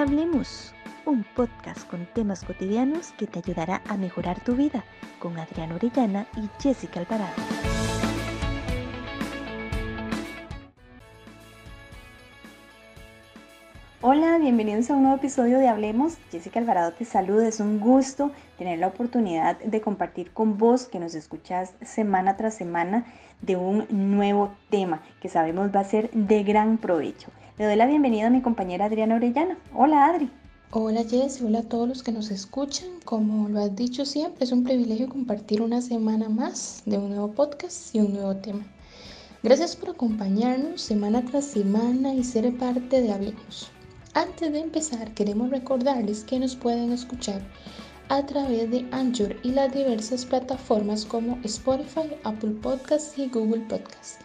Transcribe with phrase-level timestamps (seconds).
[0.00, 0.72] Hablemos,
[1.04, 4.82] un podcast con temas cotidianos que te ayudará a mejorar tu vida
[5.18, 7.34] con Adriana Orellana y Jessica Alvarado.
[14.00, 16.16] Hola, bienvenidos a un nuevo episodio de Hablemos.
[16.32, 20.98] Jessica Alvarado te saluda, es un gusto tener la oportunidad de compartir con vos que
[20.98, 23.04] nos escuchas semana tras semana
[23.42, 27.30] de un nuevo tema que sabemos va a ser de gran provecho.
[27.58, 29.58] Le doy la bienvenida a mi compañera Adriana Orellana.
[29.74, 30.30] Hola Adri.
[30.70, 32.88] Hola Jess, hola a todos los que nos escuchan.
[33.04, 37.32] Como lo has dicho siempre, es un privilegio compartir una semana más de un nuevo
[37.32, 38.64] podcast y un nuevo tema.
[39.42, 43.70] Gracias por acompañarnos semana tras semana y ser parte de Hablemos.
[44.14, 47.42] Antes de empezar, queremos recordarles que nos pueden escuchar
[48.08, 54.18] a través de Anchor y las diversas plataformas como Spotify, Apple Podcasts y Google Podcasts.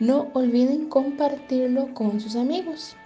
[0.00, 2.96] No olviden compartirlo con sus amigos.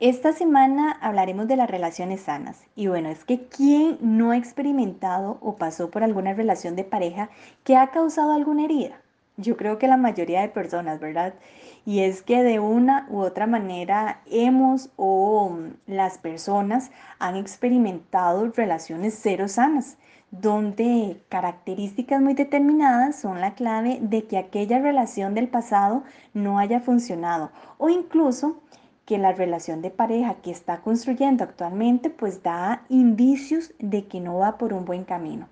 [0.00, 2.64] Esta semana hablaremos de las relaciones sanas.
[2.76, 7.30] Y bueno, es que ¿quién no ha experimentado o pasó por alguna relación de pareja
[7.64, 9.02] que ha causado alguna herida?
[9.40, 11.32] Yo creo que la mayoría de personas, ¿verdad?
[11.86, 19.16] Y es que de una u otra manera hemos o las personas han experimentado relaciones
[19.22, 19.96] cero sanas,
[20.32, 26.02] donde características muy determinadas son la clave de que aquella relación del pasado
[26.34, 28.60] no haya funcionado o incluso
[29.06, 34.38] que la relación de pareja que está construyendo actualmente pues da indicios de que no
[34.38, 35.46] va por un buen camino.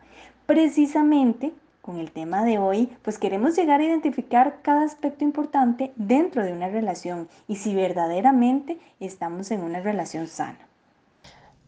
[0.44, 1.54] Precisamente
[1.86, 6.52] con el tema de hoy, pues queremos llegar a identificar cada aspecto importante dentro de
[6.52, 10.58] una relación y si verdaderamente estamos en una relación sana.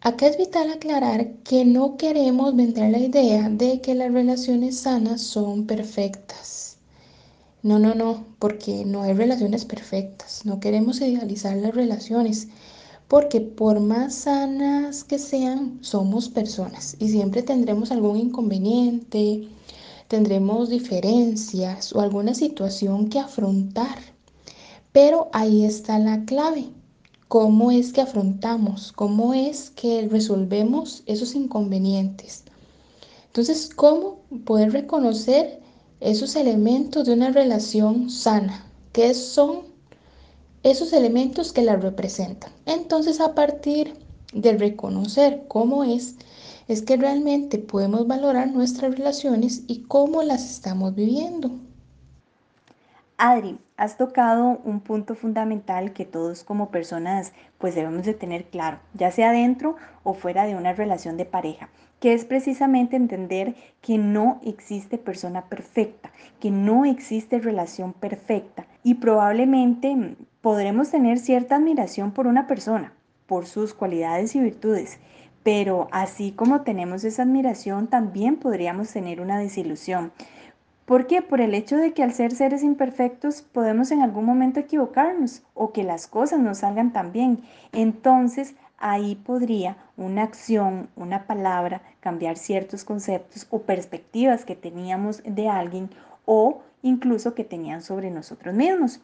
[0.01, 5.21] Acá es vital aclarar que no queremos vender la idea de que las relaciones sanas
[5.21, 6.79] son perfectas.
[7.63, 10.45] No, no, no, porque no hay relaciones perfectas.
[10.45, 12.49] No queremos idealizar las relaciones,
[13.09, 19.49] porque por más sanas que sean, somos personas y siempre tendremos algún inconveniente,
[20.09, 23.99] tendremos diferencias o alguna situación que afrontar.
[24.93, 26.71] Pero ahí está la clave.
[27.29, 28.91] ¿Cómo es que afrontamos?
[28.93, 32.45] ¿Cómo es que resolvemos esos inconvenientes?
[33.27, 35.61] Entonces, ¿cómo poder reconocer
[36.01, 38.65] esos elementos de una relación sana?
[38.93, 39.65] ¿Qué son
[40.63, 42.51] esos elementos que la representan?
[42.65, 43.93] Entonces, a partir
[44.33, 46.17] de reconocer cómo es,
[46.69, 51.51] es que realmente podemos valorar nuestras relaciones y cómo las estamos viviendo.
[53.17, 58.79] Adri, has tocado un punto fundamental que todos como personas pues debemos de tener claro,
[58.95, 59.75] ya sea dentro
[60.05, 61.69] o fuera de una relación de pareja,
[61.99, 68.95] que es precisamente entender que no existe persona perfecta, que no existe relación perfecta y
[68.95, 72.93] probablemente podremos tener cierta admiración por una persona,
[73.27, 74.99] por sus cualidades y virtudes,
[75.43, 80.13] pero así como tenemos esa admiración, también podríamos tener una desilusión.
[80.85, 81.21] ¿Por qué?
[81.21, 85.73] Por el hecho de que al ser seres imperfectos podemos en algún momento equivocarnos o
[85.73, 87.43] que las cosas no salgan tan bien.
[87.73, 95.49] Entonces ahí podría una acción, una palabra cambiar ciertos conceptos o perspectivas que teníamos de
[95.49, 95.91] alguien
[96.25, 99.01] o incluso que tenían sobre nosotros mismos.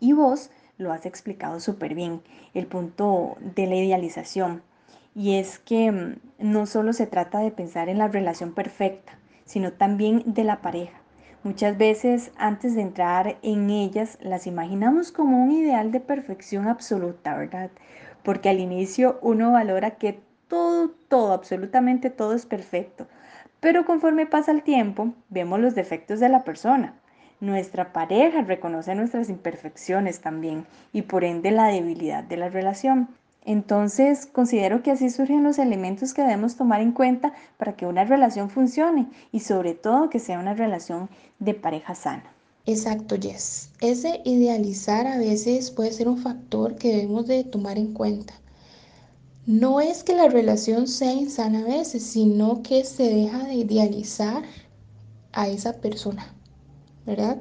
[0.00, 2.22] Y vos lo has explicado súper bien,
[2.52, 4.62] el punto de la idealización.
[5.14, 9.72] Y es que mm, no solo se trata de pensar en la relación perfecta, sino
[9.72, 11.00] también de la pareja.
[11.42, 17.34] Muchas veces antes de entrar en ellas las imaginamos como un ideal de perfección absoluta,
[17.34, 17.70] ¿verdad?
[18.22, 23.06] Porque al inicio uno valora que todo, todo, absolutamente todo es perfecto.
[23.60, 26.94] Pero conforme pasa el tiempo, vemos los defectos de la persona.
[27.40, 33.08] Nuestra pareja reconoce nuestras imperfecciones también y por ende la debilidad de la relación.
[33.44, 38.04] Entonces, considero que así surgen los elementos que debemos tomar en cuenta para que una
[38.04, 41.08] relación funcione y sobre todo que sea una relación
[41.38, 42.34] de pareja sana.
[42.66, 43.70] Exacto, Jess.
[43.80, 48.34] Ese idealizar a veces puede ser un factor que debemos de tomar en cuenta.
[49.46, 54.44] No es que la relación sea insana a veces, sino que se deja de idealizar
[55.32, 56.34] a esa persona,
[57.06, 57.38] ¿verdad?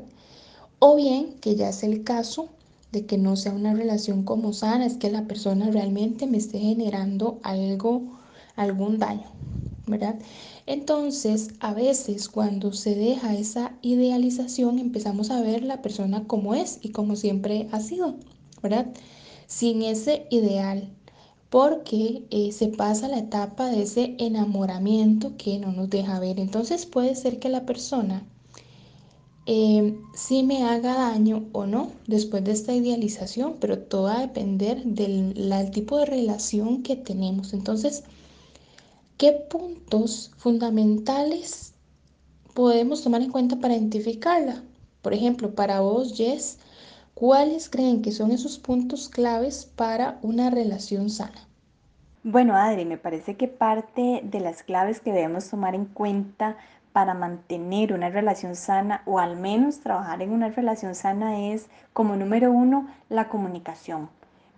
[0.80, 2.50] O bien que ya es el caso
[2.92, 6.60] de que no sea una relación como sana, es que la persona realmente me esté
[6.60, 8.20] generando algo,
[8.56, 9.28] algún daño,
[9.88, 10.20] ¿verdad?
[10.66, 16.80] Entonces, a veces cuando se deja esa idealización, empezamos a ver la persona como es
[16.82, 18.16] y como siempre ha sido,
[18.62, 18.88] ¿verdad?
[19.48, 20.96] Sin ese ideal.
[21.50, 26.40] porque eh, se pasa la etapa de ese enamoramiento que no nos deja ver.
[26.40, 28.28] Entonces puede ser que la persona
[29.50, 34.22] eh, sí me haga daño o no después de esta idealización, pero todo va a
[34.28, 37.54] depender del la- el tipo de relación que tenemos.
[37.54, 38.04] Entonces,
[39.18, 41.76] ¿qué puntos fundamentales
[42.56, 44.64] podemos tomar en cuenta para identificarla?
[45.02, 46.60] Por ejemplo, para vos, Jess,
[47.16, 51.50] ¿cuáles creen que son esos puntos claves para una relación sana?
[52.24, 56.58] Bueno, Adri, me parece que parte de las claves que debemos tomar en cuenta
[57.00, 62.18] para mantener una relación sana o al menos trabajar en una relación sana es, como
[62.18, 64.10] número uno, la comunicación.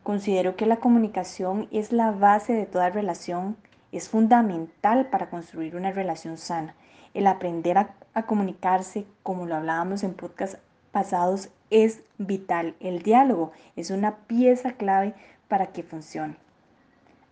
[0.01, 3.57] Considero que la comunicación es la base de toda relación,
[3.91, 6.73] es fundamental para construir una relación sana.
[7.13, 10.55] El aprender a, comunicarse, como lo hablábamos en podcast
[10.91, 12.73] pasados, es vital.
[12.79, 15.13] El diálogo es una pieza clave
[15.47, 16.37] para que funcione.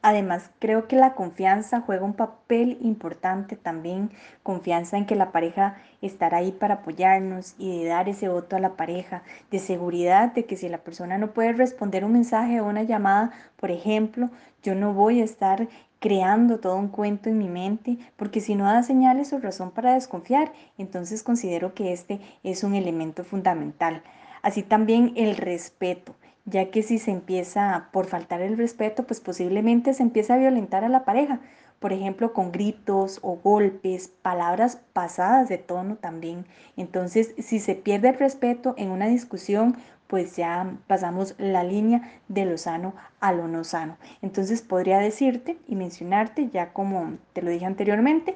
[0.01, 4.11] Además, creo que la confianza juega un papel importante también,
[4.43, 8.59] confianza en que la pareja estará ahí para apoyarnos y de dar ese voto a
[8.59, 12.65] la pareja, de seguridad de que si la persona no puede responder un mensaje o
[12.65, 14.29] una llamada, por ejemplo,
[14.63, 15.67] yo no voy a estar
[15.99, 19.95] creando todo un cuento en mi mente, porque si no da señales o razón para
[19.95, 24.01] desconfiar, entonces considero que este es un elemento fundamental.
[24.41, 26.15] Así también el respeto
[26.49, 30.83] ya que si se empieza por faltar el respeto, pues posiblemente se empieza a violentar
[30.83, 31.39] a la pareja,
[31.79, 36.45] por ejemplo, con gritos o golpes, palabras pasadas de tono también.
[36.75, 42.45] Entonces, si se pierde el respeto en una discusión, pues ya pasamos la línea de
[42.45, 43.97] lo sano a lo no sano.
[44.21, 48.35] Entonces, podría decirte y mencionarte, ya como te lo dije anteriormente,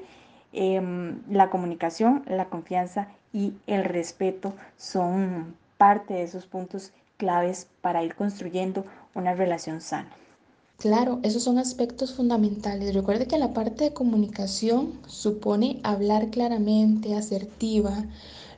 [0.54, 0.82] eh,
[1.30, 8.16] la comunicación, la confianza y el respeto son parte de esos puntos claves para ir
[8.16, 10.12] construyendo una relación sana.
[10.78, 12.94] Claro, esos son aspectos fundamentales.
[12.94, 18.06] Recuerde que la parte de comunicación supone hablar claramente, asertiva,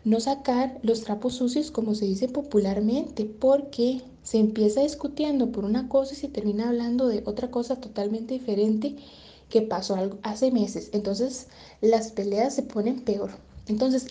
[0.06, 5.88] no sacar los trapos sucios como se dice popularmente, porque se empieza discutiendo por una
[5.88, 8.96] cosa y se termina hablando de otra cosa totalmente diferente
[9.50, 10.90] que pasó hace meses.
[10.94, 11.48] Entonces
[11.82, 13.32] las peleas se ponen peor.
[13.68, 14.08] Entonces,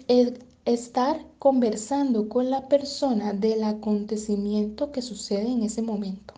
[0.65, 6.35] estar conversando con la persona del acontecimiento que sucede en ese momento.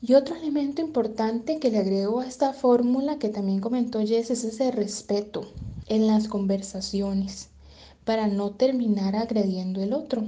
[0.00, 4.44] Y otro elemento importante que le agrego a esta fórmula que también comentó Jess es
[4.44, 5.46] ese respeto
[5.86, 7.48] en las conversaciones
[8.04, 10.24] para no terminar agrediendo el otro.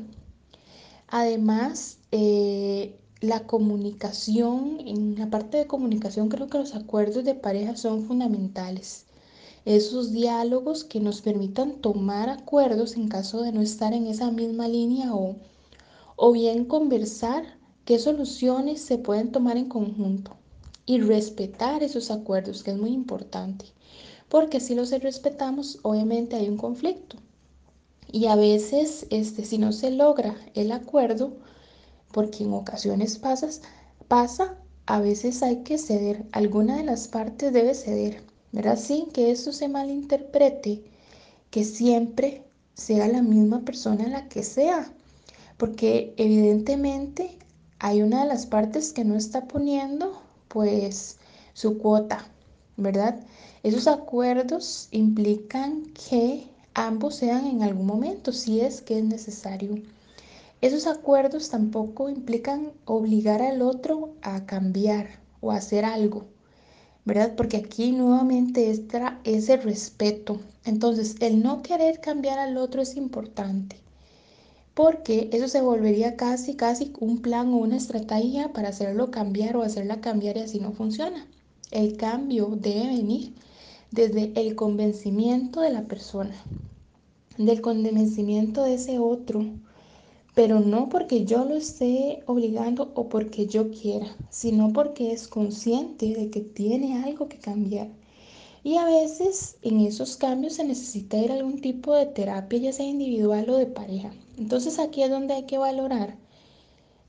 [1.08, 7.76] Además, eh, la comunicación, en la parte de comunicación creo que los acuerdos de pareja
[7.76, 9.05] son fundamentales.
[9.66, 14.68] Esos diálogos que nos permitan tomar acuerdos en caso de no estar en esa misma
[14.68, 15.34] línea o,
[16.14, 20.36] o bien conversar qué soluciones se pueden tomar en conjunto
[20.86, 23.66] y respetar esos acuerdos, que es muy importante,
[24.28, 27.16] porque si los respetamos, obviamente hay un conflicto.
[28.12, 31.32] Y a veces, este, si no se logra el acuerdo,
[32.12, 33.62] porque en ocasiones pasas,
[34.06, 38.22] pasa, a veces hay que ceder, alguna de las partes debe ceder,
[38.56, 38.78] ¿verdad?
[38.78, 40.82] Sin que eso se malinterprete,
[41.50, 42.42] que siempre
[42.72, 44.90] sea la misma persona la que sea,
[45.58, 47.36] porque evidentemente
[47.80, 51.18] hay una de las partes que no está poniendo pues
[51.52, 52.26] su cuota,
[52.78, 53.20] ¿verdad?
[53.62, 59.82] Esos acuerdos implican que ambos sean en algún momento, si es que es necesario.
[60.62, 66.24] Esos acuerdos tampoco implican obligar al otro a cambiar o a hacer algo,
[67.06, 67.34] ¿verdad?
[67.36, 70.40] Porque aquí nuevamente está ese respeto.
[70.66, 73.76] Entonces, el no querer cambiar al otro es importante
[74.76, 79.62] porque eso se volvería casi, casi un plan o una estrategia para hacerlo cambiar o
[79.62, 81.26] hacerla cambiar y así no funciona.
[81.70, 83.32] El cambio debe venir
[83.90, 86.34] desde el convencimiento de la persona,
[87.38, 89.46] del convencimiento de ese otro,
[90.36, 96.12] pero no porque yo lo esté obligando o porque yo quiera, sino porque es consciente
[96.12, 97.88] de que tiene algo que cambiar.
[98.62, 102.72] Y a veces en esos cambios se necesita ir a algún tipo de terapia, ya
[102.74, 104.12] sea individual o de pareja.
[104.36, 106.18] Entonces aquí es donde hay que valorar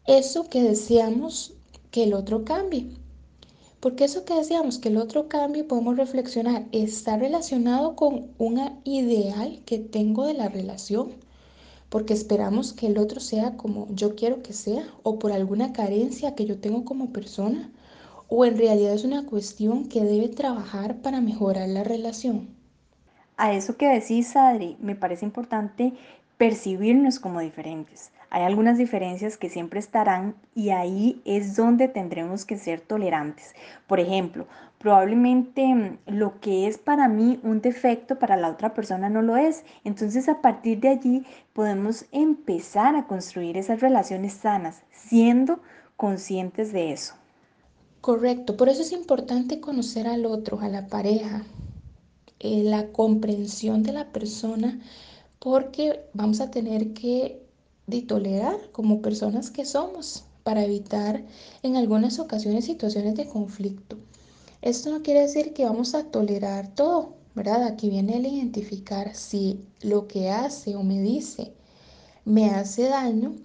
[0.05, 1.53] eso que deseamos
[1.91, 2.87] que el otro cambie.
[3.81, 9.61] Porque eso que deseamos que el otro cambie, podemos reflexionar, ¿está relacionado con un ideal
[9.65, 11.26] que tengo de la relación?
[11.89, 16.35] Porque esperamos que el otro sea como yo quiero que sea o por alguna carencia
[16.35, 17.71] que yo tengo como persona
[18.27, 22.49] o en realidad es una cuestión que debe trabajar para mejorar la relación.
[23.37, 25.93] A eso que decís, Adri, me parece importante
[26.37, 28.11] percibirnos como diferentes.
[28.29, 33.55] Hay algunas diferencias que siempre estarán y ahí es donde tendremos que ser tolerantes.
[33.87, 34.47] Por ejemplo,
[34.79, 39.37] probablemente mm, lo que es para mí un defecto para la otra persona no lo
[39.37, 39.63] es.
[39.83, 45.59] Entonces a partir de allí podemos empezar a construir esas relaciones sanas, siendo
[45.95, 47.15] conscientes de eso.
[48.01, 51.43] Correcto, por eso es importante conocer al otro, a la pareja,
[52.39, 54.79] eh, la comprensión de la persona,
[55.39, 57.46] porque vamos a tener que
[57.87, 61.23] de tolerar como personas que somos para evitar
[61.63, 63.97] en algunas ocasiones situaciones de conflicto.
[64.61, 67.63] Esto no quiere decir que vamos a tolerar todo, ¿verdad?
[67.63, 71.53] Aquí viene el identificar si lo que hace o me dice
[72.27, 73.35] me hace daño,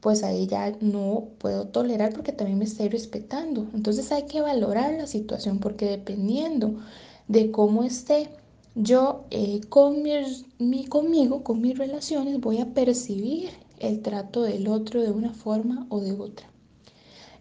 [0.00, 3.68] pues ahí ya no puedo tolerar porque también me estoy respetando.
[3.72, 6.80] Entonces hay que valorar la situación porque dependiendo
[7.28, 8.30] de cómo esté
[8.74, 13.50] yo eh, con mi, conmigo, con mis relaciones, voy a percibir
[13.82, 16.48] el trato del otro de una forma o de otra.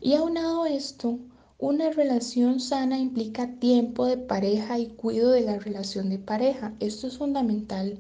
[0.02, 1.20] Y aunado esto,
[1.60, 6.74] una relación sana implica tiempo de pareja y cuidado de la relación de pareja.
[6.80, 8.00] Esto es fundamental.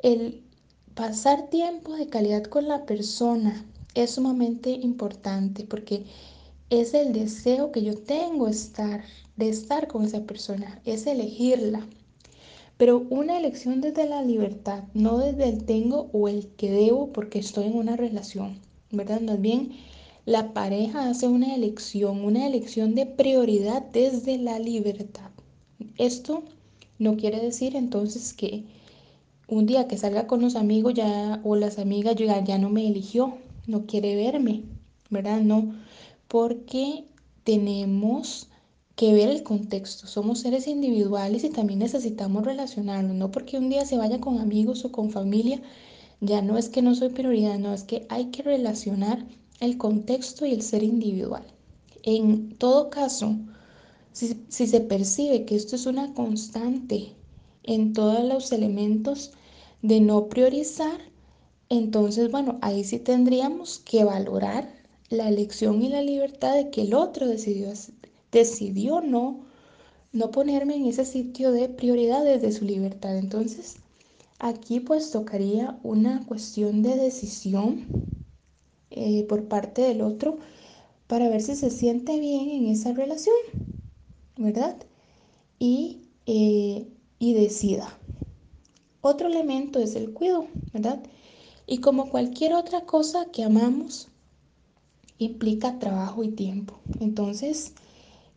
[0.00, 0.42] El
[0.96, 6.04] pasar tiempo de calidad con la persona es sumamente importante porque
[6.68, 9.04] es el deseo que yo tengo estar,
[9.36, 11.86] de estar con esa persona, es elegirla.
[12.80, 17.38] Pero una elección desde la libertad, no desde el tengo o el que debo porque
[17.38, 18.58] estoy en una relación,
[18.90, 19.20] ¿verdad?
[19.20, 19.72] Más bien,
[20.24, 25.30] la pareja hace una elección, una elección de prioridad desde la libertad.
[25.98, 26.42] Esto
[26.98, 28.64] no quiere decir entonces que
[29.46, 32.88] un día que salga con los amigos ya o las amigas ya, ya no me
[32.88, 34.62] eligió, no quiere verme,
[35.10, 35.42] ¿verdad?
[35.42, 35.74] No,
[36.28, 37.04] porque
[37.44, 38.48] tenemos
[39.00, 40.06] que ver el contexto.
[40.06, 44.84] Somos seres individuales y también necesitamos relacionarnos, no porque un día se vaya con amigos
[44.84, 45.62] o con familia,
[46.20, 49.24] ya no es que no soy prioridad, no, es que hay que relacionar
[49.60, 51.44] el contexto y el ser individual.
[52.02, 53.38] En todo caso,
[54.12, 57.14] si, se percibe que esto es una constante
[57.62, 59.32] en todos los elementos
[59.80, 61.00] de no priorizar,
[61.70, 64.74] entonces, bueno, ahí sí tendríamos que valorar
[65.08, 67.70] la elección y la libertad de que el otro decidió
[68.32, 69.40] decidió no,
[70.12, 73.16] no ponerme en ese sitio de prioridades de su libertad.
[73.18, 73.76] Entonces,
[74.38, 77.90] aquí pues tocaría una cuestión de decisión
[78.90, 80.38] eh, por parte del otro
[81.06, 83.36] para ver si se siente bien en esa relación,
[84.36, 84.76] ¿verdad?
[85.58, 87.98] Y, eh, y decida.
[89.02, 91.02] Otro elemento es el cuidado, ¿verdad?
[91.66, 94.08] Y como cualquier otra cosa que amamos,
[95.18, 96.80] implica trabajo y tiempo.
[96.98, 97.74] Entonces,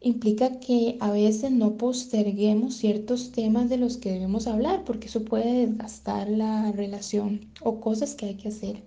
[0.04, 5.24] implica que a veces no posterguemos ciertos temas de los que debemos hablar, porque eso
[5.24, 8.84] puede desgastar la relación o cosas que hay que hacer.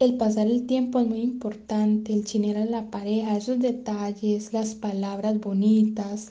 [0.00, 4.74] El pasar el tiempo es muy importante, el chinear a la pareja, esos detalles, las
[4.74, 6.30] palabras bonitas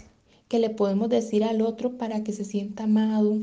[0.50, 3.40] que le podemos decir al otro para que se sienta amado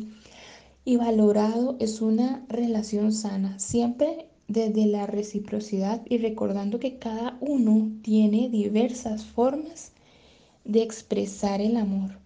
[0.84, 7.90] y valorado es una relación sana, siempre desde la reciprocidad y recordando que cada uno
[8.02, 9.93] tiene diversas formas
[10.64, 12.18] de expresar el amor.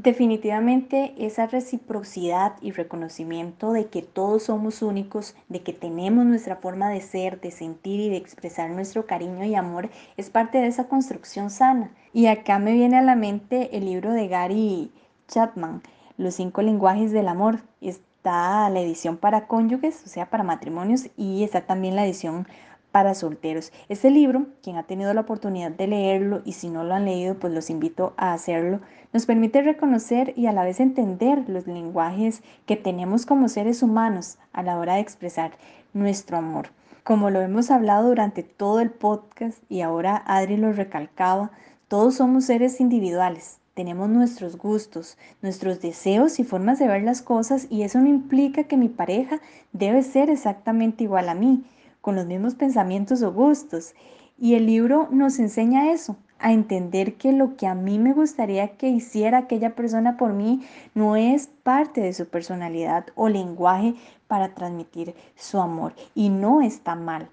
[0.00, 6.88] Definitivamente esa reciprocidad y reconocimiento de que todos somos únicos, de que tenemos nuestra forma
[6.88, 10.86] de ser, de sentir y de expresar nuestro cariño y amor es parte de esa
[10.86, 11.90] construcción sana.
[12.12, 14.92] Y acá me viene a la mente el libro de Gary
[15.26, 15.82] Chapman,
[16.16, 17.62] Los cinco lenguajes del amor.
[17.80, 22.46] Está la edición para cónyuges, o sea, para matrimonios, y está también la edición
[22.92, 23.72] para solteros.
[23.88, 27.34] Este libro, quien ha tenido la oportunidad de leerlo y si no lo han leído,
[27.34, 28.80] pues los invito a hacerlo,
[29.12, 34.38] nos permite reconocer y a la vez entender los lenguajes que tenemos como seres humanos
[34.52, 35.52] a la hora de expresar
[35.92, 36.70] nuestro amor.
[37.04, 41.50] Como lo hemos hablado durante todo el podcast y ahora Adri lo recalcaba,
[41.88, 47.66] todos somos seres individuales, tenemos nuestros gustos, nuestros deseos y formas de ver las cosas
[47.70, 49.40] y eso no implica que mi pareja
[49.72, 51.64] debe ser exactamente igual a mí
[52.08, 53.94] con los mismos pensamientos o gustos.
[54.38, 58.78] Y el libro nos enseña eso, a entender que lo que a mí me gustaría
[58.78, 60.62] que hiciera aquella persona por mí
[60.94, 63.94] no es parte de su personalidad o lenguaje
[64.26, 65.92] para transmitir su amor.
[66.14, 67.28] Y no está mal.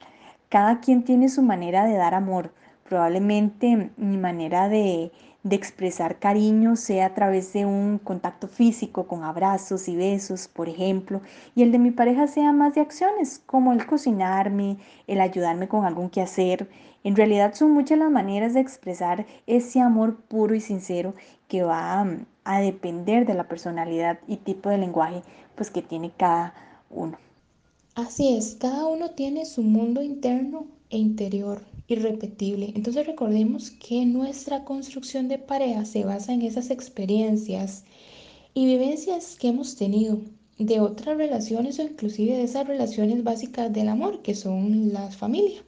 [0.50, 2.52] Cada quien tiene su manera de dar amor.
[2.84, 5.10] Probablemente mi manera de,
[5.46, 10.68] de expresar cariño sea a través de un contacto físico con abrazos y besos, por
[10.68, 11.22] ejemplo,
[11.54, 15.86] y el de mi pareja sea más de acciones, como el cocinarme, el ayudarme con
[15.86, 16.68] algún quehacer.
[17.04, 21.14] En realidad son muchas las maneras de expresar ese amor puro y sincero
[21.48, 25.22] que va mm, a depender de la personalidad y tipo de lenguaje
[25.54, 26.56] pues que tiene cada
[26.90, 27.20] uno.
[27.94, 32.74] Así es, cada uno tiene su mundo interno e interior irrepetible.
[32.76, 37.84] Entonces recordemos que nuestra construcción de pareja se basa en esas experiencias
[38.54, 40.22] y vivencias que hemos tenido
[40.58, 45.64] de otras relaciones o inclusive de esas relaciones básicas del amor que son la familia.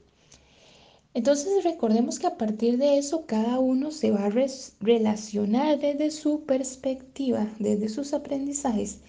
[1.13, 4.31] Entonces recordemos que a partir de eso cada uno se va a
[4.79, 8.99] relacionar desde su perspectiva, desde sus aprendizajes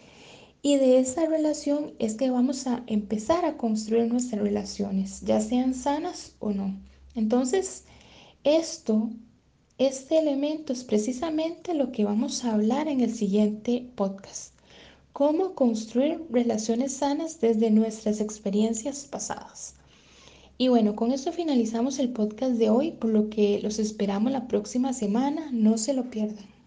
[0.62, 5.72] y de esa relación es que vamos a empezar a construir nuestras relaciones, ya sean
[5.72, 6.76] sanas o no.
[7.18, 7.84] Entonces,
[8.44, 9.10] esto,
[9.76, 14.54] este elemento es precisamente lo que vamos a hablar en el siguiente podcast.
[15.12, 19.74] Cómo construir relaciones sanas desde nuestras experiencias pasadas.
[20.58, 24.46] Y bueno, con esto finalizamos el podcast de hoy, por lo que los esperamos la
[24.46, 25.50] próxima semana.
[25.50, 26.57] No se lo pierdan.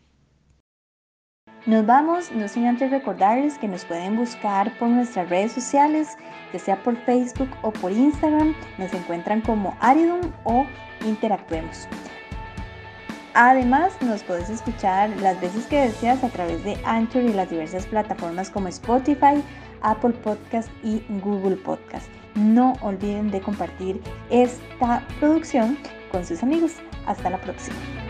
[1.67, 6.17] Nos vamos, no sin antes recordarles que nos pueden buscar por nuestras redes sociales,
[6.51, 10.65] ya sea por Facebook o por Instagram, nos encuentran como Aridum o
[11.05, 11.87] Interactuemos.
[13.35, 17.85] Además, nos puedes escuchar las veces que deseas a través de Anchor y las diversas
[17.85, 19.43] plataformas como Spotify,
[19.81, 22.09] Apple Podcast y Google Podcast.
[22.35, 24.01] No olviden de compartir
[24.31, 25.77] esta producción
[26.11, 26.73] con sus amigos.
[27.05, 28.00] Hasta la próxima.